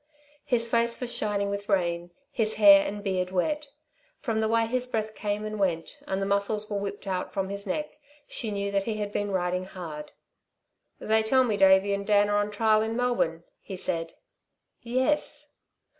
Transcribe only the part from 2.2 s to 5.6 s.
his hair and beard wet. From the way his breath came and